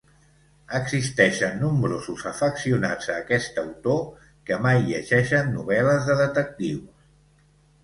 Existeixen 0.77 1.59
nombrosos 1.63 2.23
afeccionats 2.31 3.11
a 3.11 3.19
aquest 3.25 3.61
autor 3.65 4.01
que 4.51 4.61
mai 4.65 4.83
llegeixen 4.89 5.55
novel·les 5.61 6.11
de 6.11 6.19
detectius. 6.25 7.09